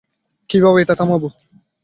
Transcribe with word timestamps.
কীভাবে 0.49 0.77
এটা 0.81 0.93
থামাবো? 0.95 1.27